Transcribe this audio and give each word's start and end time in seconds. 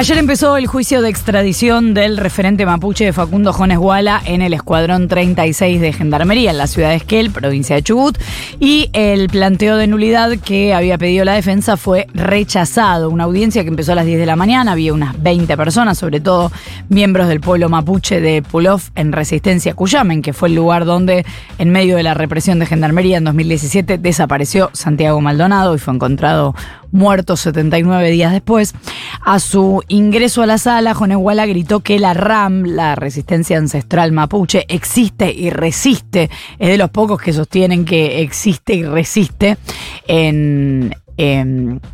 Ayer 0.00 0.16
empezó 0.16 0.56
el 0.56 0.66
juicio 0.66 1.02
de 1.02 1.10
extradición 1.10 1.92
del 1.92 2.16
referente 2.16 2.64
mapuche 2.64 3.12
Facundo 3.12 3.52
Jones 3.52 3.76
Guala 3.76 4.22
en 4.24 4.40
el 4.40 4.54
Escuadrón 4.54 5.08
36 5.08 5.78
de 5.78 5.92
Gendarmería 5.92 6.52
en 6.52 6.56
la 6.56 6.68
ciudad 6.68 6.88
de 6.88 6.94
Esquel, 6.94 7.30
provincia 7.30 7.76
de 7.76 7.82
Chubut, 7.82 8.16
y 8.58 8.88
el 8.94 9.28
planteo 9.28 9.76
de 9.76 9.86
nulidad 9.86 10.38
que 10.38 10.72
había 10.72 10.96
pedido 10.96 11.26
la 11.26 11.34
defensa 11.34 11.76
fue 11.76 12.06
rechazado. 12.14 13.10
Una 13.10 13.24
audiencia 13.24 13.62
que 13.62 13.68
empezó 13.68 13.92
a 13.92 13.96
las 13.96 14.06
10 14.06 14.20
de 14.20 14.24
la 14.24 14.36
mañana, 14.36 14.72
había 14.72 14.94
unas 14.94 15.22
20 15.22 15.54
personas, 15.58 15.98
sobre 15.98 16.20
todo 16.20 16.50
miembros 16.88 17.28
del 17.28 17.40
pueblo 17.40 17.68
mapuche 17.68 18.22
de 18.22 18.40
Pulov 18.40 18.80
en 18.94 19.12
Resistencia 19.12 19.74
Cuyamen, 19.74 20.22
que 20.22 20.32
fue 20.32 20.48
el 20.48 20.54
lugar 20.54 20.86
donde, 20.86 21.26
en 21.58 21.68
medio 21.68 21.96
de 21.96 22.04
la 22.04 22.14
represión 22.14 22.58
de 22.58 22.64
Gendarmería 22.64 23.18
en 23.18 23.24
2017, 23.24 23.98
desapareció 23.98 24.70
Santiago 24.72 25.20
Maldonado 25.20 25.74
y 25.74 25.78
fue 25.78 25.92
encontrado 25.92 26.54
muerto 26.90 27.36
79 27.36 28.10
días 28.10 28.32
después. 28.32 28.74
A 29.22 29.38
su 29.38 29.82
ingreso 29.90 30.42
a 30.42 30.46
la 30.46 30.58
sala, 30.58 30.94
Jonehuala 30.94 31.46
gritó 31.46 31.80
que 31.80 31.98
la 31.98 32.14
RAM, 32.14 32.64
la 32.64 32.94
resistencia 32.94 33.58
ancestral 33.58 34.12
mapuche, 34.12 34.64
existe 34.68 35.32
y 35.32 35.50
resiste. 35.50 36.30
Es 36.58 36.68
de 36.68 36.78
los 36.78 36.90
pocos 36.90 37.20
que 37.20 37.32
sostienen 37.32 37.84
que 37.84 38.22
existe 38.22 38.74
y 38.74 38.84
resiste 38.84 39.58
en 40.06 40.94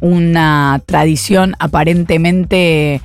una 0.01 0.81
tradición 0.87 1.57
aparentemente 1.59 3.01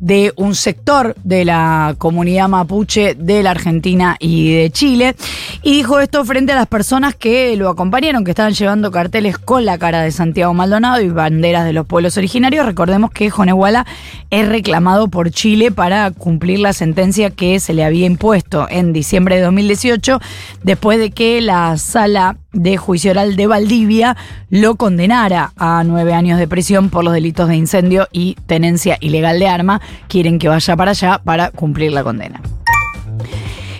de 0.00 0.32
un 0.36 0.54
sector 0.54 1.14
de 1.22 1.44
la 1.44 1.94
comunidad 1.98 2.48
mapuche 2.48 3.14
de 3.14 3.42
la 3.42 3.52
Argentina 3.52 4.16
y 4.18 4.54
de 4.54 4.70
Chile. 4.70 5.14
Y 5.62 5.74
dijo 5.74 6.00
esto 6.00 6.24
frente 6.24 6.52
a 6.52 6.56
las 6.56 6.66
personas 6.66 7.14
que 7.14 7.54
lo 7.56 7.68
acompañaron, 7.68 8.24
que 8.24 8.30
estaban 8.30 8.54
llevando 8.54 8.90
carteles 8.90 9.38
con 9.38 9.64
la 9.64 9.78
cara 9.78 10.02
de 10.02 10.10
Santiago 10.10 10.54
Maldonado 10.54 11.00
y 11.00 11.08
banderas 11.08 11.64
de 11.64 11.74
los 11.74 11.86
pueblos 11.86 12.16
originarios. 12.16 12.66
Recordemos 12.66 13.10
que 13.10 13.30
Jonehuala 13.30 13.86
es 14.30 14.48
reclamado 14.48 15.08
por 15.08 15.30
Chile 15.30 15.70
para 15.70 16.10
cumplir 16.10 16.60
la 16.60 16.72
sentencia 16.72 17.30
que 17.30 17.60
se 17.60 17.74
le 17.74 17.84
había 17.84 18.06
impuesto 18.06 18.66
en 18.70 18.92
diciembre 18.92 19.36
de 19.36 19.42
2018, 19.42 20.18
después 20.62 20.98
de 20.98 21.10
que 21.10 21.40
la 21.40 21.76
sala 21.76 22.38
de 22.52 22.76
juicio 22.76 23.12
oral 23.12 23.36
de 23.36 23.46
Valdivia 23.46 24.16
lo 24.48 24.76
condenara 24.76 25.52
a 25.56 25.84
nueve 25.84 26.14
años 26.14 26.38
de 26.38 26.48
prisión 26.48 26.90
por 26.90 27.04
los 27.04 27.12
delitos 27.12 27.48
de 27.48 27.56
incendio 27.56 28.08
y 28.12 28.36
tenencia 28.46 28.96
ilegal 29.00 29.38
de 29.38 29.48
arma. 29.48 29.80
Quieren 30.08 30.38
que 30.38 30.48
vaya 30.48 30.76
para 30.76 30.90
allá 30.92 31.20
para 31.22 31.50
cumplir 31.50 31.92
la 31.92 32.02
condena. 32.02 32.40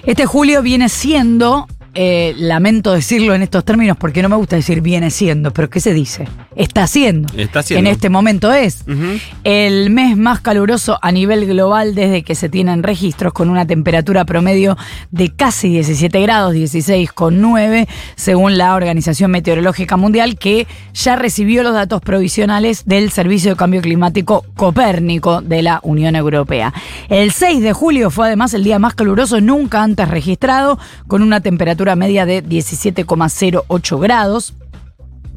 Este 0.05 0.27
julio 0.27 0.63
viene 0.63 0.89
siendo 0.89 1.67
eh, 1.95 2.35
lamento 2.37 2.93
decirlo 2.93 3.35
en 3.35 3.43
estos 3.43 3.65
términos 3.65 3.97
porque 3.97 4.23
no 4.23 4.29
me 4.29 4.37
gusta 4.37 4.57
decir 4.57 4.81
viene 4.81 5.11
siendo, 5.11 5.53
pero 5.53 5.69
¿qué 5.69 5.81
se 5.81 5.93
dice? 5.93 6.29
Está 6.57 6.87
siendo. 6.87 7.33
Está 7.37 7.63
siendo. 7.63 7.89
En 7.89 7.93
este 7.93 8.09
momento 8.09 8.53
es 8.53 8.85
el 9.45 9.91
mes 9.91 10.17
más 10.17 10.41
caluroso 10.41 10.99
a 11.01 11.13
nivel 11.13 11.47
global 11.47 11.95
desde 11.95 12.23
que 12.23 12.35
se 12.35 12.49
tienen 12.49 12.83
registros 12.83 13.33
con 13.33 13.51
una 13.51 13.67
temperatura 13.67 14.25
promedio 14.25 14.77
de 15.11 15.31
casi 15.31 15.69
17 15.69 16.21
grados, 16.21 16.55
16,9 16.55 17.87
según 18.17 18.59
la 18.59 18.75
Organización 18.75 19.31
Meteorológica 19.31 19.97
Mundial 19.97 20.39
que 20.39 20.67
ya 20.93 21.17
recibió 21.17 21.63
los 21.63 21.75
datos 21.75 22.01
provisionales 22.01 22.85
del 22.85 23.11
Servicio 23.11 23.53
de 23.53 23.57
Cambio 23.57 23.81
Climático 23.81 24.45
Copérnico 24.57 25.41
de 25.43 25.63
la 25.63 25.81
Unión 25.83 26.17
Europea. 26.17 26.73
El 27.09 27.31
6 27.31 27.63
de 27.63 27.73
julio 27.73 28.11
fue 28.11 28.27
además 28.27 28.55
el 28.55 28.65
día 28.65 28.79
más 28.79 28.95
caluroso 28.95 29.41
nunca 29.41 29.83
antes 29.83 30.09
registrado 30.09 30.79
con 31.07 31.23
una 31.23 31.41
temperatura 31.41 31.97
media 31.97 32.27
de 32.27 32.45
17,08 32.45 34.01
grados. 34.01 34.55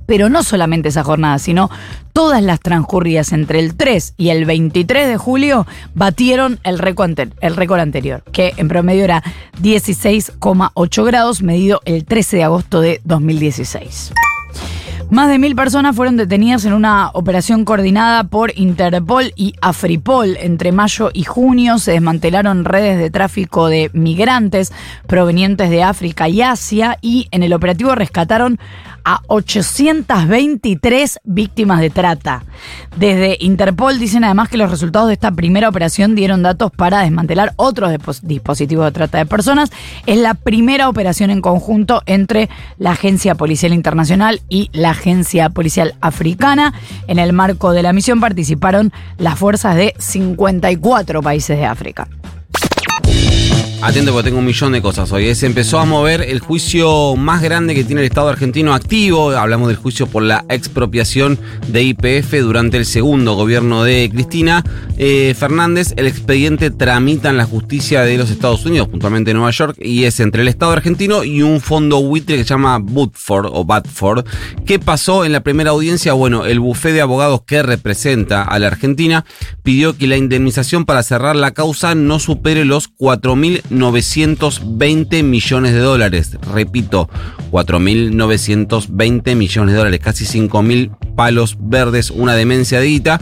Pero 0.06 0.30
no 0.30 0.44
solamente 0.44 0.90
esa 0.90 1.04
jornada, 1.04 1.40
sino 1.40 1.70
todas 2.14 2.42
las 2.44 2.60
transcurridas 2.60 3.32
entre 3.32 3.60
el 3.60 3.76
3 3.76 4.14
y 4.18 4.30
el 4.30 4.46
23 4.46 5.08
de 5.08 5.18
julio 5.18 5.66
batieron 5.96 6.60
el 6.64 6.80
récord, 6.80 7.20
el 7.42 7.56
récord 7.56 7.80
anterior, 7.80 8.24
que 8.32 8.54
en 8.58 8.68
promedio 8.68 9.04
era 9.04 9.24
16,8 9.62 11.06
grados, 11.06 11.42
medido 11.42 11.82
el 11.86 12.06
13 12.06 12.38
de 12.38 12.44
agosto 12.44 12.82
de 12.82 13.02
2016. 13.04 14.14
Más 15.14 15.30
de 15.30 15.38
mil 15.38 15.56
personas 15.56 15.96
fueron 15.96 16.18
detenidas 16.18 16.66
en 16.66 16.74
una 16.74 17.12
operación 17.14 17.66
coordinada 17.66 18.24
por 18.24 18.52
Interpol 18.58 19.32
y 19.36 19.54
Afripol. 19.62 20.38
Entre 20.40 20.72
mayo 20.72 21.12
y 21.14 21.24
junio 21.24 21.78
se 21.78 21.92
desmantelaron 21.92 22.66
redes 22.66 22.98
de 22.98 23.12
tráfico 23.12 23.68
de 23.68 23.92
migrantes 23.94 24.74
provenientes 25.06 25.70
de 25.70 25.84
África 25.84 26.30
y 26.30 26.42
Asia 26.42 26.98
y 27.02 27.28
en 27.30 27.44
el 27.44 27.54
operativo 27.54 27.94
rescataron 27.94 28.60
a 29.04 29.22
823 29.28 31.20
víctimas 31.24 31.80
de 31.80 31.90
trata. 31.90 32.44
Desde 32.98 33.38
Interpol 33.40 34.00
dicen 34.00 34.24
además 34.24 34.50
que 34.50 34.58
los 34.58 34.72
resultados 34.72 35.08
de 35.08 35.14
esta 35.14 35.32
primera 35.32 35.70
operación 35.70 36.16
dieron 36.16 36.44
datos 36.44 36.72
para 36.72 37.02
desmantelar 37.02 37.54
otros 37.56 37.92
dispositivos 38.22 38.86
de 38.86 38.92
trata 38.92 39.18
de 39.18 39.26
personas. 39.26 39.72
Es 40.06 40.18
la 40.18 40.34
primera 40.34 40.90
operación 40.90 41.30
en 41.30 41.42
conjunto 41.42 42.02
entre 42.06 42.50
la 42.78 42.92
Agencia 42.92 43.36
Policial 43.36 43.74
Internacional 43.74 44.42
y 44.50 44.70
la 44.74 44.92
Agencia 44.92 45.50
Policial 45.50 45.96
Africana. 46.02 46.74
En 47.08 47.20
el 47.20 47.34
marco 47.34 47.72
de 47.72 47.84
la 47.84 47.94
misión 47.94 48.20
participaron 48.20 48.92
las 49.18 49.38
fuerzas 49.38 49.76
de 49.76 49.94
54 49.98 51.22
países 51.22 51.58
de 51.58 51.66
África. 51.66 52.08
Atento 53.84 54.14
porque 54.14 54.30
tengo 54.30 54.40
un 54.40 54.46
millón 54.46 54.72
de 54.72 54.82
cosas 54.82 55.12
hoy. 55.12 55.36
Se 55.36 55.46
empezó 55.46 55.78
a 55.78 55.84
mover 55.84 56.22
el 56.22 56.40
juicio 56.40 57.18
más 57.18 57.42
grande 57.42 57.76
que 57.76 57.84
tiene 57.84 58.00
el 58.00 58.08
Estado 58.08 58.30
argentino 58.30 58.74
activo. 58.74 59.32
Hablamos 59.32 59.68
del 59.68 59.76
juicio 59.76 60.08
por 60.08 60.24
la 60.24 60.46
expropiación 60.48 61.38
de 61.68 61.84
IPF 61.84 62.32
durante 62.40 62.78
el 62.78 62.86
segundo 62.86 63.36
gobierno 63.36 63.84
de 63.84 64.10
Cristina 64.10 64.64
eh, 64.98 65.36
Fernández. 65.38 65.94
El 65.98 66.08
expediente 66.08 66.72
tramita 66.72 67.30
en 67.30 67.36
la 67.36 67.44
justicia 67.44 68.04
de 68.04 68.18
los 68.18 68.30
Estados 68.32 68.66
Unidos, 68.66 68.88
puntualmente 68.88 69.32
en 69.32 69.38
Nueva 69.38 69.52
York, 69.52 69.76
y 69.82 70.06
es 70.06 70.22
entre 70.22 70.44
el 70.44 70.48
Estado 70.48 70.72
argentino 70.72 71.26
y 71.26 71.42
un 71.42 71.60
fondo 71.60 72.02
buitre 72.02 72.38
que 72.38 72.44
se 72.44 72.50
llama 72.52 72.78
Butford 72.78 73.48
o 73.52 73.66
Batford. 73.66 74.26
¿Qué 74.66 74.80
pasó 74.80 75.26
en 75.26 75.34
la 75.34 75.44
primera 75.44 75.72
audiencia? 75.72 76.14
Bueno, 76.14 76.46
el 76.46 76.62
bufé 76.62 76.94
de 76.94 77.02
abogados 77.02 77.42
que 77.46 77.62
representa 77.62 78.44
a 78.44 78.60
la 78.60 78.68
Argentina 78.68 79.26
pidió 79.62 79.98
que 79.98 80.08
la 80.08 80.16
indemnización 80.16 80.86
para 80.86 81.04
cerrar 81.04 81.36
la 81.36 81.52
causa 81.52 81.96
no 81.96 82.20
supere 82.20 82.64
los 82.64 82.90
4.000 82.90 83.73
4.920 83.74 85.24
millones 85.24 85.74
de 85.74 85.80
dólares. 85.80 86.38
Repito, 86.54 87.10
4.920 87.52 89.36
millones 89.36 89.74
de 89.74 89.78
dólares, 89.78 90.00
casi 90.00 90.26
5.000 90.26 90.96
palos 91.16 91.58
verdes, 91.60 92.12
una 92.12 92.36
demencia 92.36 92.80
de 92.80 92.88
guita. 92.88 93.22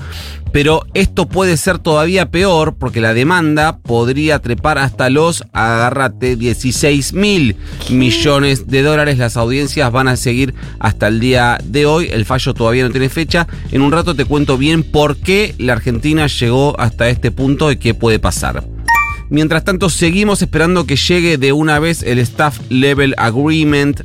Pero 0.51 0.85
esto 0.93 1.29
puede 1.29 1.55
ser 1.55 1.79
todavía 1.79 2.29
peor 2.29 2.75
porque 2.75 2.99
la 2.99 3.13
demanda 3.13 3.77
podría 3.77 4.39
trepar 4.39 4.79
hasta 4.79 5.09
los, 5.09 5.45
agárrate, 5.53 6.35
16 6.35 7.13
mil 7.13 7.55
millones 7.89 8.67
de 8.67 8.81
dólares. 8.81 9.17
Las 9.17 9.37
audiencias 9.37 9.89
van 9.93 10.09
a 10.09 10.17
seguir 10.17 10.53
hasta 10.79 11.07
el 11.07 11.21
día 11.21 11.57
de 11.63 11.85
hoy. 11.85 12.09
El 12.11 12.25
fallo 12.25 12.53
todavía 12.53 12.83
no 12.83 12.91
tiene 12.91 13.07
fecha. 13.07 13.47
En 13.71 13.81
un 13.81 13.93
rato 13.93 14.13
te 14.13 14.25
cuento 14.25 14.57
bien 14.57 14.83
por 14.83 15.15
qué 15.15 15.55
la 15.57 15.71
Argentina 15.71 16.27
llegó 16.27 16.77
hasta 16.77 17.07
este 17.07 17.31
punto 17.31 17.71
y 17.71 17.77
qué 17.77 17.93
puede 17.93 18.19
pasar. 18.19 18.61
Mientras 19.31 19.63
tanto, 19.63 19.89
seguimos 19.89 20.41
esperando 20.41 20.85
que 20.85 20.97
llegue 20.97 21.37
de 21.37 21.53
una 21.53 21.79
vez 21.79 22.03
el 22.03 22.19
Staff 22.19 22.59
Level 22.67 23.15
Agreement, 23.17 24.01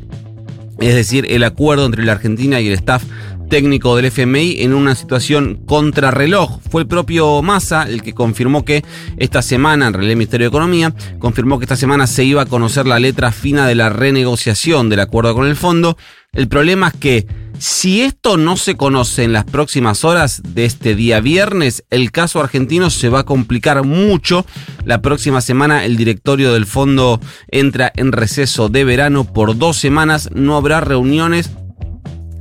es 0.78 0.94
decir, 0.94 1.26
el 1.28 1.42
acuerdo 1.42 1.84
entre 1.84 2.04
la 2.04 2.12
Argentina 2.12 2.60
y 2.60 2.68
el 2.68 2.74
staff 2.74 3.02
técnico 3.50 3.96
del 3.96 4.04
FMI 4.04 4.62
en 4.62 4.72
una 4.72 4.94
situación 4.94 5.62
contrarreloj. 5.66 6.60
Fue 6.70 6.82
el 6.82 6.86
propio 6.86 7.42
Massa 7.42 7.88
el 7.88 8.02
que 8.02 8.14
confirmó 8.14 8.64
que 8.64 8.84
esta 9.16 9.42
semana, 9.42 9.88
en 9.88 9.94
realidad 9.94 10.12
el 10.12 10.18
Ministerio 10.18 10.44
de 10.44 10.50
Economía, 10.50 10.94
confirmó 11.18 11.58
que 11.58 11.64
esta 11.64 11.74
semana 11.74 12.06
se 12.06 12.22
iba 12.22 12.42
a 12.42 12.46
conocer 12.46 12.86
la 12.86 13.00
letra 13.00 13.32
fina 13.32 13.66
de 13.66 13.74
la 13.74 13.88
renegociación 13.88 14.88
del 14.88 15.00
acuerdo 15.00 15.34
con 15.34 15.48
el 15.48 15.56
fondo. 15.56 15.98
El 16.34 16.46
problema 16.46 16.86
es 16.86 16.94
que 16.94 17.26
si 17.58 18.02
esto 18.02 18.36
no 18.36 18.56
se 18.56 18.76
conoce 18.76 19.24
en 19.24 19.32
las 19.32 19.44
próximas 19.44 20.04
horas 20.04 20.42
de 20.42 20.64
este 20.64 20.94
día 20.94 21.20
viernes, 21.20 21.84
el 21.90 22.10
caso 22.10 22.40
argentino 22.40 22.90
se 22.90 23.08
va 23.08 23.20
a 23.20 23.24
complicar 23.24 23.84
mucho. 23.84 24.44
La 24.84 25.00
próxima 25.00 25.40
semana 25.40 25.84
el 25.84 25.96
directorio 25.96 26.52
del 26.52 26.66
fondo 26.66 27.20
entra 27.48 27.90
en 27.96 28.12
receso 28.12 28.68
de 28.68 28.84
verano 28.84 29.24
por 29.24 29.56
dos 29.56 29.78
semanas. 29.78 30.30
No 30.34 30.56
habrá 30.56 30.80
reuniones 30.80 31.50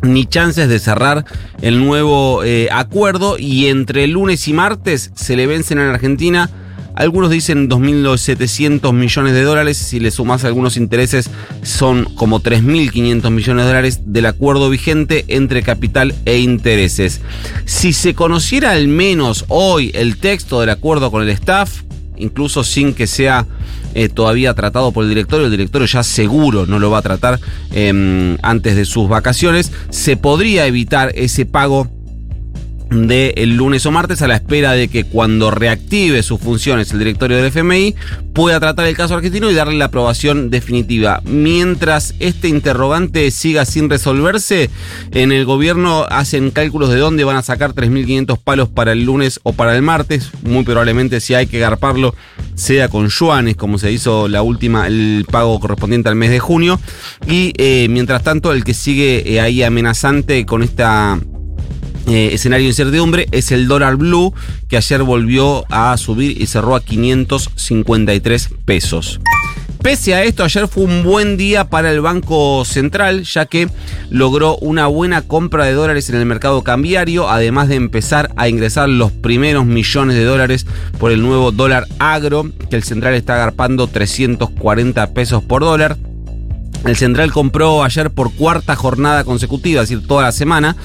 ni 0.02 0.26
chances 0.26 0.68
de 0.70 0.80
cerrar 0.80 1.26
el 1.62 1.80
nuevo 1.80 2.44
eh, 2.44 2.70
acuerdo 2.72 3.38
y 3.40 3.68
entre 3.68 4.08
lunes 4.08 4.48
y 4.48 4.54
martes 4.54 5.12
se 5.16 5.36
le 5.36 5.48
vencen 5.48 5.80
en 5.80 5.88
Argentina 5.88 6.50
Algunos 6.96 7.30
dicen 7.30 7.70
2.700 7.70 8.94
millones 8.94 9.34
de 9.34 9.44
dólares. 9.44 9.78
Si 9.78 10.00
le 10.00 10.12
sumas 10.12 10.46
algunos 10.46 10.78
intereses, 10.78 11.30
son 11.62 12.06
como 12.16 12.42
3.500 12.42 13.30
millones 13.32 13.66
de 13.66 13.68
dólares 13.68 14.00
del 14.06 14.26
acuerdo 14.26 14.70
vigente 14.70 15.26
entre 15.28 15.62
capital 15.62 16.16
e 16.26 16.40
intereses. 16.40 17.22
Si 17.66 17.92
se 17.92 18.14
conociera 18.14 18.72
al 18.72 18.88
menos 18.88 19.46
hoy 19.50 19.92
el 19.94 20.18
texto 20.18 20.62
del 20.62 20.70
acuerdo 20.70 21.12
con 21.12 21.22
el 21.22 21.30
staff, 21.30 21.82
incluso 22.18 22.64
sin 22.64 22.94
que 22.94 23.08
sea 23.08 23.46
eh, 23.94 24.08
todavía 24.10 24.54
tratado 24.54 24.92
por 24.92 25.04
el 25.04 25.10
directorio, 25.10 25.46
el 25.46 25.52
directorio 25.52 25.88
ya 25.88 26.04
seguro 26.04 26.66
no 26.66 26.80
lo 26.80 26.92
va 26.92 27.00
a 27.00 27.02
tratar 27.02 27.40
eh, 27.72 28.38
antes 28.42 28.76
de 28.76 28.86
sus 28.86 29.10
vacaciones, 29.10 29.72
se 29.90 30.16
podría 30.16 30.66
evitar 30.66 31.12
ese 31.16 31.46
pago 31.46 31.90
del 32.90 33.34
el 33.36 33.56
lunes 33.56 33.86
o 33.86 33.92
martes 33.92 34.22
a 34.22 34.28
la 34.28 34.36
espera 34.36 34.74
de 34.74 34.88
que 34.88 35.04
cuando 35.04 35.52
reactive 35.52 36.24
sus 36.24 36.40
funciones 36.40 36.92
el 36.92 37.00
directorio 37.00 37.38
del 37.38 37.48
FMI 37.48 37.96
pueda 38.34 38.60
tratar 38.60 38.86
el 38.86 38.96
caso 38.96 39.16
argentino 39.16 39.50
y 39.50 39.54
darle 39.54 39.76
la 39.76 39.86
aprobación 39.86 40.50
definitiva. 40.50 41.22
Mientras 41.24 42.16
este 42.20 42.48
interrogante 42.50 43.32
siga 43.32 43.66
sin 43.66 43.90
resolverse, 43.90 44.70
en 45.12 45.32
el 45.32 45.46
gobierno 45.46 46.06
hacen 46.10 46.52
cálculos 46.52 46.90
de 46.90 46.98
dónde 46.98 47.24
van 47.24 47.38
a 47.38 47.42
sacar 47.42 47.74
3.500 47.74 48.40
palos 48.44 48.70
para 48.70 48.92
el 48.92 49.06
lunes 49.06 49.40
o 49.44 49.54
para 49.54 49.76
el 49.76 49.82
martes. 49.82 50.32
Muy 50.44 50.64
probablemente 50.64 51.22
si 51.22 51.34
hay 51.34 51.48
que 51.48 51.60
garparlo 51.60 52.14
sea 52.56 52.88
con 52.88 53.10
yuanes, 53.10 53.56
como 53.56 53.78
se 53.78 53.92
hizo 53.92 54.28
la 54.28 54.42
última, 54.42 54.88
el 54.88 55.26
pago 55.30 55.60
correspondiente 55.60 56.10
al 56.10 56.16
mes 56.16 56.32
de 56.32 56.40
junio. 56.40 56.80
Y 57.28 57.54
eh, 57.58 57.88
mientras 57.90 58.24
tanto, 58.24 58.52
el 58.52 58.64
que 58.64 58.74
sigue 58.74 59.24
eh, 59.34 59.42
ahí 59.42 59.64
amenazante 59.64 60.46
con 60.46 60.64
esta 60.64 61.20
eh, 62.08 62.30
escenario 62.34 62.66
de 62.66 62.70
incertidumbre 62.70 63.28
es 63.32 63.52
el 63.52 63.68
dólar 63.68 63.96
blue, 63.96 64.34
que 64.68 64.78
ayer 64.78 65.04
volvió 65.04 65.66
a 65.70 65.96
subir 65.98 66.42
y 66.42 66.48
cerró 66.48 66.76
a 66.76 66.84
553 66.84 68.50
pesos. 68.66 69.20
Pese 69.86 70.16
a 70.16 70.24
esto, 70.24 70.44
ayer 70.44 70.68
fue 70.68 70.84
un 70.84 71.04
buen 71.04 71.38
día 71.38 71.66
para 71.66 71.92
el 71.92 72.02
Banco 72.02 72.66
Central, 72.66 73.22
ya 73.22 73.46
que 73.46 73.70
logró 74.10 74.58
una 74.58 74.88
buena 74.88 75.22
compra 75.22 75.66
de 75.66 75.74
dólares 75.74 76.10
en 76.10 76.16
el 76.16 76.26
mercado 76.26 76.64
cambiario, 76.64 77.30
además 77.30 77.70
de 77.70 77.76
empezar 77.76 78.32
a 78.36 78.50
ingresar 78.50 78.90
los 78.90 79.12
primeros 79.12 79.68
millones 79.68 80.16
de 80.16 80.24
dólares 80.24 80.66
por 80.98 81.12
el 81.12 81.22
nuevo 81.22 81.52
dólar 81.52 81.86
agro, 82.00 82.50
que 82.72 82.78
el 82.78 82.84
central 82.84 83.14
está 83.14 83.36
agarpando 83.36 83.86
340 83.86 85.14
pesos 85.14 85.44
por 85.44 85.62
dólar. 85.62 85.98
El 86.86 86.96
Central 86.96 87.32
compró 87.32 87.84
ayer 87.84 88.12
por 88.12 88.32
cuarta 88.34 88.76
jornada 88.76 89.24
consecutiva, 89.24 89.82
es 89.82 89.90
decir, 89.90 90.06
toda 90.08 90.22
la 90.24 90.32
semana, 90.32 90.76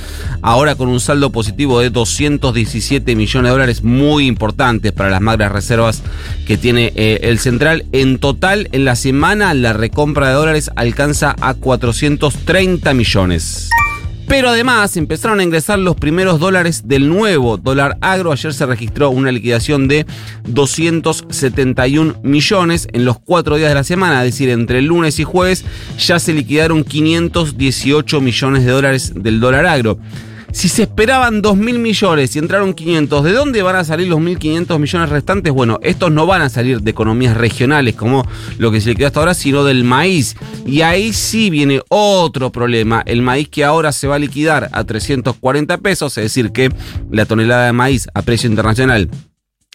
ahora 0.40 0.74
con 0.74 0.88
un 0.88 0.98
saldo 0.98 1.30
positivo 1.30 1.80
de 1.80 1.90
217 1.90 3.14
millones 3.14 3.48
de 3.48 3.52
dólares, 3.52 3.84
muy 3.84 4.26
importantes 4.26 4.92
para 4.92 5.10
las 5.10 5.20
magras 5.20 5.52
reservas 5.52 6.02
que 6.46 6.56
tiene 6.56 6.92
eh, 6.94 7.20
el 7.24 7.38
Central. 7.38 7.84
En 7.92 8.18
total, 8.18 8.68
en 8.72 8.86
la 8.86 8.96
semana, 8.96 9.52
la 9.52 9.74
recompra 9.74 10.28
de 10.28 10.34
dólares 10.34 10.70
alcanza 10.74 11.36
a 11.38 11.52
430 11.52 12.94
millones. 12.94 13.68
Pero 14.30 14.50
además 14.50 14.96
empezaron 14.96 15.40
a 15.40 15.42
ingresar 15.42 15.80
los 15.80 15.96
primeros 15.96 16.38
dólares 16.38 16.86
del 16.86 17.08
nuevo 17.08 17.56
dólar 17.56 17.98
agro. 18.00 18.30
Ayer 18.30 18.54
se 18.54 18.64
registró 18.64 19.10
una 19.10 19.32
liquidación 19.32 19.88
de 19.88 20.06
271 20.46 22.20
millones 22.22 22.86
en 22.92 23.04
los 23.04 23.18
cuatro 23.18 23.56
días 23.56 23.70
de 23.70 23.74
la 23.74 23.82
semana, 23.82 24.24
es 24.24 24.32
decir, 24.32 24.48
entre 24.50 24.78
el 24.78 24.84
lunes 24.84 25.18
y 25.18 25.24
jueves 25.24 25.64
ya 25.98 26.20
se 26.20 26.32
liquidaron 26.32 26.84
518 26.84 28.20
millones 28.20 28.64
de 28.64 28.70
dólares 28.70 29.12
del 29.16 29.40
dólar 29.40 29.66
agro. 29.66 29.98
Si 30.52 30.68
se 30.68 30.82
esperaban 30.82 31.42
2.000 31.42 31.78
millones 31.78 32.34
y 32.34 32.38
entraron 32.38 32.74
500, 32.74 33.24
¿de 33.24 33.32
dónde 33.32 33.62
van 33.62 33.76
a 33.76 33.84
salir 33.84 34.08
los 34.08 34.18
1.500 34.18 34.78
millones 34.78 35.08
restantes? 35.08 35.52
Bueno, 35.52 35.78
estos 35.82 36.10
no 36.10 36.26
van 36.26 36.42
a 36.42 36.48
salir 36.48 36.80
de 36.80 36.90
economías 36.90 37.36
regionales 37.36 37.94
como 37.94 38.26
lo 38.58 38.70
que 38.70 38.80
se 38.80 38.90
le 38.90 38.96
quedó 38.96 39.06
hasta 39.06 39.20
ahora, 39.20 39.34
sino 39.34 39.64
del 39.64 39.84
maíz. 39.84 40.36
Y 40.66 40.82
ahí 40.82 41.12
sí 41.12 41.50
viene 41.50 41.80
otro 41.88 42.50
problema. 42.50 43.02
El 43.06 43.22
maíz 43.22 43.48
que 43.48 43.64
ahora 43.64 43.92
se 43.92 44.08
va 44.08 44.16
a 44.16 44.18
liquidar 44.18 44.68
a 44.72 44.84
340 44.84 45.78
pesos, 45.78 46.18
es 46.18 46.24
decir, 46.24 46.52
que 46.52 46.70
la 47.10 47.26
tonelada 47.26 47.66
de 47.66 47.72
maíz 47.72 48.08
a 48.14 48.22
precio 48.22 48.50
internacional 48.50 49.08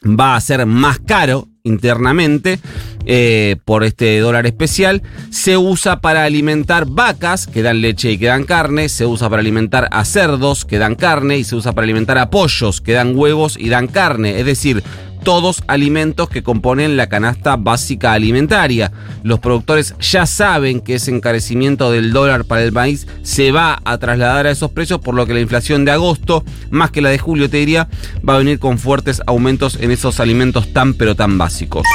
va 0.04 0.36
a 0.36 0.42
ser 0.42 0.66
más 0.66 1.00
caro 1.00 1.48
internamente 1.66 2.60
eh, 3.06 3.58
por 3.66 3.84
este 3.84 4.18
dólar 4.20 4.46
especial. 4.46 5.04
Se 5.30 5.58
usa 5.58 6.00
para 6.00 6.24
alimentar 6.24 6.86
vacas 6.88 7.48
que 7.48 7.62
dan 7.62 7.82
leche 7.82 8.14
y 8.14 8.18
que 8.18 8.28
dan 8.28 8.46
carne. 8.46 8.88
Se 8.88 9.06
usa 9.06 9.30
para 9.30 9.42
alimentar 9.42 9.90
a 9.92 10.06
cerdos 10.06 10.64
que 10.64 10.78
dan 10.78 10.96
carne. 10.96 11.38
Y 11.38 11.44
se 11.44 11.56
usa 11.56 11.74
para 11.74 11.84
alimentar 11.84 12.18
a 12.18 12.30
pollos 12.30 12.80
que 12.80 12.94
dan 12.94 13.16
huevos 13.16 13.58
y 13.60 13.70
dan 13.70 13.88
carne. 13.88 14.40
Es 14.40 14.46
decir, 14.46 14.84
todos 15.26 15.64
alimentos 15.68 16.30
que 16.30 16.44
componen 16.44 16.96
la 16.96 17.10
canasta 17.10 17.58
básica 17.58 18.14
alimentaria. 18.14 18.92
Los 19.24 19.40
productores 19.40 19.96
ya 20.00 20.28
saben 20.28 20.82
que 20.82 20.96
ese 20.96 21.10
encarecimiento 21.10 21.92
del 21.92 22.14
dólar 22.14 22.46
para 22.46 22.62
el 22.62 22.72
maíz 22.72 23.08
se 23.24 23.52
va 23.52 23.82
a 23.84 23.98
trasladar 23.98 24.46
a 24.46 24.52
esos 24.52 24.72
precios, 24.72 25.02
por 25.02 25.16
lo 25.16 25.26
que 25.26 25.34
la 25.34 25.42
inflación 25.42 25.84
de 25.84 25.92
agosto, 25.92 26.46
más 26.70 26.92
que 26.92 27.02
la 27.02 27.10
de 27.10 27.18
julio 27.18 27.50
te 27.50 27.58
diría, 27.58 27.90
va 28.18 28.36
a 28.36 28.38
venir 28.38 28.60
con 28.60 28.78
fuertes 28.78 29.24
aumentos 29.26 29.80
en 29.82 29.90
esos 29.90 30.20
alimentos 30.20 30.72
tan 30.72 30.94
pero 30.94 31.16
tan 31.16 31.40
básicos. 31.40 31.88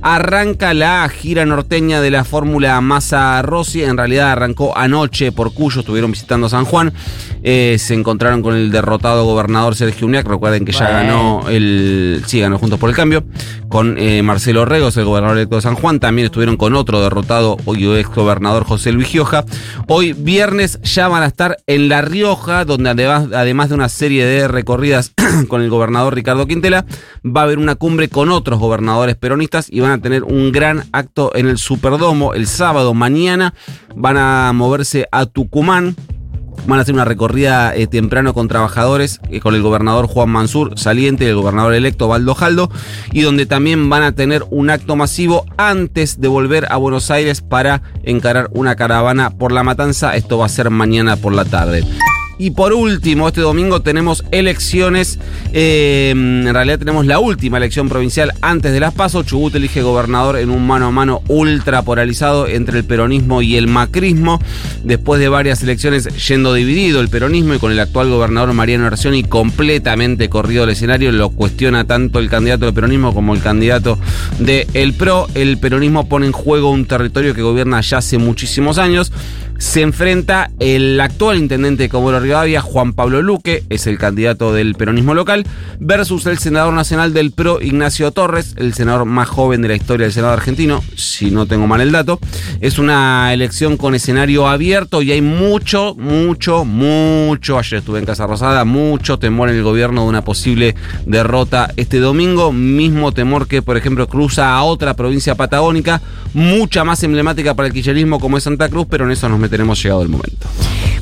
Arranca 0.00 0.74
la 0.74 1.08
gira 1.08 1.44
norteña 1.44 2.00
de 2.00 2.12
la 2.12 2.22
Fórmula 2.22 2.80
Massa 2.80 3.42
Rossi. 3.42 3.82
En 3.82 3.96
realidad 3.96 4.30
arrancó 4.30 4.76
anoche 4.78 5.32
por 5.32 5.52
Cuyo, 5.52 5.80
estuvieron 5.80 6.12
visitando 6.12 6.48
San 6.48 6.64
Juan. 6.64 6.92
Eh, 7.42 7.76
se 7.80 7.94
encontraron 7.94 8.42
con 8.42 8.54
el 8.54 8.70
derrotado 8.70 9.24
gobernador 9.24 9.74
Sergio 9.74 10.06
Uniac. 10.06 10.26
Recuerden 10.28 10.64
que 10.64 10.72
ya 10.72 10.88
ganó 10.88 11.48
el. 11.48 12.22
Sí, 12.26 12.38
ganó 12.38 12.58
Por 12.76 12.90
el 12.90 12.96
Cambio. 12.96 13.24
Con 13.68 13.96
eh, 13.98 14.22
Marcelo 14.22 14.64
Regos, 14.64 14.96
el 14.96 15.04
gobernador 15.04 15.36
electo 15.38 15.56
de 15.56 15.62
San 15.62 15.74
Juan. 15.74 16.00
También 16.00 16.26
estuvieron 16.26 16.56
con 16.56 16.74
otro 16.74 17.00
derrotado, 17.00 17.56
hoy 17.64 17.84
ex 17.98 18.08
gobernador 18.10 18.64
José 18.64 18.92
Luis 18.92 19.08
Gioja. 19.08 19.44
Hoy 19.86 20.12
viernes 20.12 20.80
ya 20.82 21.08
van 21.08 21.22
a 21.22 21.26
estar 21.26 21.56
en 21.66 21.88
La 21.88 22.02
Rioja, 22.02 22.64
donde 22.64 22.90
además, 22.90 23.28
además 23.34 23.68
de 23.70 23.74
una 23.74 23.88
serie 23.88 24.26
de 24.26 24.48
recorridas 24.48 25.12
con 25.48 25.62
el 25.62 25.70
gobernador 25.70 26.14
Ricardo 26.14 26.46
Quintela, 26.46 26.84
va 27.24 27.42
a 27.42 27.44
haber 27.44 27.58
una 27.58 27.76
cumbre 27.76 28.08
con 28.08 28.30
otros 28.30 28.58
gobernadores 28.58 29.16
peronistas 29.16 29.68
y 29.70 29.80
van 29.80 29.92
a 29.92 30.00
tener 30.00 30.24
un 30.24 30.52
gran 30.52 30.84
acto 30.92 31.34
en 31.34 31.48
el 31.48 31.58
Superdomo 31.58 32.34
el 32.34 32.46
sábado 32.46 32.92
mañana. 32.94 33.54
Van 33.94 34.16
a 34.16 34.52
moverse 34.52 35.08
a 35.10 35.26
Tucumán. 35.26 35.96
Van 36.66 36.78
a 36.78 36.82
hacer 36.82 36.94
una 36.94 37.04
recorrida 37.04 37.74
eh, 37.74 37.86
temprano 37.86 38.34
con 38.34 38.48
trabajadores, 38.48 39.20
eh, 39.30 39.40
con 39.40 39.54
el 39.54 39.62
gobernador 39.62 40.06
Juan 40.06 40.30
Mansur 40.30 40.78
saliente 40.78 41.24
y 41.24 41.28
el 41.28 41.36
gobernador 41.36 41.74
electo 41.74 42.08
Baldo 42.08 42.34
Jaldo, 42.34 42.70
y 43.12 43.22
donde 43.22 43.46
también 43.46 43.88
van 43.88 44.02
a 44.02 44.12
tener 44.12 44.44
un 44.50 44.70
acto 44.70 44.96
masivo 44.96 45.46
antes 45.56 46.20
de 46.20 46.28
volver 46.28 46.66
a 46.70 46.76
Buenos 46.76 47.10
Aires 47.10 47.40
para 47.40 47.82
encarar 48.02 48.50
una 48.52 48.76
caravana 48.76 49.30
por 49.30 49.52
la 49.52 49.62
matanza. 49.62 50.16
Esto 50.16 50.38
va 50.38 50.46
a 50.46 50.50
ser 50.50 50.70
mañana 50.70 51.16
por 51.16 51.32
la 51.32 51.44
tarde. 51.44 51.84
Y 52.38 52.52
por 52.52 52.72
último, 52.72 53.26
este 53.26 53.40
domingo 53.40 53.82
tenemos 53.82 54.24
elecciones. 54.30 55.18
Eh, 55.52 56.10
en 56.10 56.52
realidad 56.52 56.78
tenemos 56.78 57.04
la 57.04 57.18
última 57.18 57.56
elección 57.56 57.88
provincial 57.88 58.32
antes 58.40 58.72
de 58.72 58.78
las 58.78 58.94
PASO. 58.94 59.24
Chubut 59.24 59.54
elige 59.56 59.82
gobernador 59.82 60.38
en 60.38 60.50
un 60.50 60.64
mano 60.64 60.86
a 60.86 60.90
mano 60.92 61.22
ultra 61.26 61.82
polarizado 61.82 62.46
entre 62.46 62.78
el 62.78 62.84
peronismo 62.84 63.42
y 63.42 63.56
el 63.56 63.66
macrismo. 63.66 64.40
Después 64.84 65.20
de 65.20 65.28
varias 65.28 65.64
elecciones 65.64 66.08
yendo 66.28 66.54
dividido 66.54 67.00
el 67.00 67.08
peronismo 67.08 67.54
y 67.54 67.58
con 67.58 67.72
el 67.72 67.80
actual 67.80 68.08
gobernador 68.08 68.52
Mariano 68.52 68.86
Arcioni 68.86 69.24
completamente 69.24 70.28
corrido 70.28 70.62
el 70.62 70.70
escenario, 70.70 71.10
lo 71.10 71.30
cuestiona 71.30 71.84
tanto 71.84 72.20
el 72.20 72.28
candidato 72.28 72.66
del 72.66 72.74
peronismo 72.74 73.14
como 73.14 73.34
el 73.34 73.42
candidato 73.42 73.98
del 74.38 74.94
PRO. 74.94 75.26
El 75.34 75.58
peronismo 75.58 76.08
pone 76.08 76.26
en 76.26 76.32
juego 76.32 76.70
un 76.70 76.84
territorio 76.84 77.34
que 77.34 77.42
gobierna 77.42 77.80
ya 77.80 77.98
hace 77.98 78.16
muchísimos 78.16 78.78
años 78.78 79.10
se 79.58 79.82
enfrenta 79.82 80.50
el 80.60 81.00
actual 81.00 81.36
intendente 81.36 81.82
de 81.82 81.88
Comodoro 81.88 82.20
Rivadavia, 82.20 82.60
Juan 82.60 82.92
Pablo 82.92 83.22
Luque, 83.22 83.64
es 83.68 83.88
el 83.88 83.98
candidato 83.98 84.52
del 84.52 84.76
peronismo 84.76 85.14
local, 85.14 85.44
versus 85.80 86.26
el 86.26 86.38
senador 86.38 86.72
nacional 86.72 87.12
del 87.12 87.32
PRO, 87.32 87.60
Ignacio 87.60 88.12
Torres, 88.12 88.54
el 88.56 88.72
senador 88.74 89.04
más 89.04 89.28
joven 89.28 89.60
de 89.60 89.68
la 89.68 89.74
historia 89.74 90.06
del 90.06 90.12
Senado 90.12 90.32
argentino, 90.32 90.80
si 90.96 91.32
no 91.32 91.46
tengo 91.46 91.66
mal 91.66 91.80
el 91.80 91.90
dato. 91.90 92.20
Es 92.60 92.78
una 92.78 93.34
elección 93.34 93.76
con 93.76 93.96
escenario 93.96 94.46
abierto 94.46 95.02
y 95.02 95.10
hay 95.10 95.22
mucho, 95.22 95.96
mucho, 95.96 96.64
mucho, 96.64 97.58
ayer 97.58 97.80
estuve 97.80 97.98
en 97.98 98.06
Casa 98.06 98.28
Rosada, 98.28 98.64
mucho 98.64 99.18
temor 99.18 99.48
en 99.48 99.56
el 99.56 99.64
gobierno 99.64 100.02
de 100.02 100.08
una 100.08 100.22
posible 100.22 100.76
derrota 101.04 101.72
este 101.76 101.98
domingo, 101.98 102.52
mismo 102.52 103.10
temor 103.10 103.48
que, 103.48 103.62
por 103.62 103.76
ejemplo, 103.76 104.08
cruza 104.08 104.54
a 104.54 104.62
otra 104.62 104.94
provincia 104.94 105.34
patagónica, 105.34 106.00
mucha 106.32 106.84
más 106.84 107.02
emblemática 107.02 107.54
para 107.54 107.66
el 107.66 107.74
kirchnerismo 107.74 108.20
como 108.20 108.36
es 108.36 108.44
Santa 108.44 108.68
Cruz, 108.68 108.86
pero 108.88 109.04
en 109.04 109.10
eso 109.10 109.28
nos 109.28 109.47
tenemos 109.48 109.82
llegado 109.82 110.02
el 110.02 110.08
momento. 110.08 110.46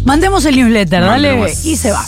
Mandemos 0.05 0.45
el 0.45 0.57
newsletter, 0.57 1.03
dale, 1.03 1.53
y 1.65 1.77
se 1.77 1.91
va. 1.91 2.05